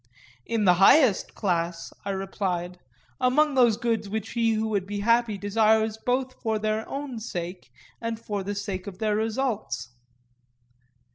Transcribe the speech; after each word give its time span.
In 0.47 0.65
the 0.65 0.73
highest 0.81 1.35
class, 1.35 1.93
I 2.03 2.09
replied,—among 2.09 3.53
those 3.53 3.77
goods 3.77 4.09
which 4.09 4.31
he 4.31 4.53
who 4.53 4.67
would 4.69 4.87
be 4.87 5.01
happy 5.01 5.37
desires 5.37 5.95
both 6.03 6.41
for 6.41 6.57
their 6.57 6.89
own 6.89 7.19
sake 7.19 7.69
and 8.01 8.19
for 8.19 8.41
the 8.41 8.55
sake 8.55 8.87
of 8.87 8.97
their 8.97 9.15
results. 9.15 9.89